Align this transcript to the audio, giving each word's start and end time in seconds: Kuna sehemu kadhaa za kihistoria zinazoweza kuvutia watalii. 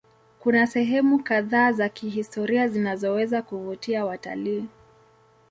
Kuna 0.39 0.67
sehemu 0.67 1.23
kadhaa 1.23 1.71
za 1.71 1.89
kihistoria 1.89 2.67
zinazoweza 2.67 3.41
kuvutia 3.41 4.05
watalii. 4.05 4.65